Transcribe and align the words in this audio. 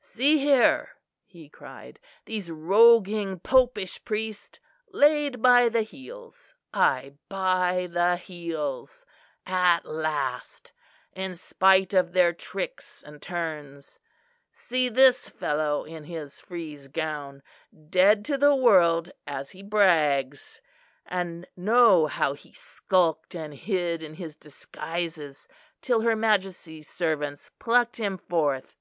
"See 0.00 0.38
here," 0.38 0.96
he 1.24 1.48
cried, 1.48 2.00
"these 2.24 2.50
rogueing 2.50 3.38
popish 3.44 4.04
priests, 4.04 4.58
laid 4.90 5.40
by 5.40 5.68
the 5.68 5.82
heels 5.82 6.56
aye, 6.74 7.12
by 7.28 7.86
the 7.88 8.16
heels 8.16 9.06
at 9.46 9.84
last; 9.84 10.72
in 11.12 11.36
spite 11.36 11.94
of 11.94 12.12
their 12.14 12.32
tricks 12.32 13.04
and 13.04 13.22
turns. 13.22 14.00
See 14.50 14.88
this 14.88 15.28
fellow 15.28 15.84
in 15.84 16.02
his 16.02 16.40
frieze 16.40 16.88
gown, 16.88 17.44
dead 17.88 18.24
to 18.24 18.36
the 18.36 18.56
world 18.56 19.12
as 19.24 19.52
he 19.52 19.62
brags; 19.62 20.60
and 21.06 21.46
know 21.56 22.08
how 22.08 22.32
he 22.32 22.52
skulked 22.52 23.36
and 23.36 23.54
hid 23.54 24.02
in 24.02 24.14
his 24.14 24.34
disguises 24.34 25.46
till 25.80 26.00
her 26.00 26.16
Majesty's 26.16 26.88
servants 26.88 27.52
plucked 27.60 27.98
him 27.98 28.18
forth! 28.18 28.74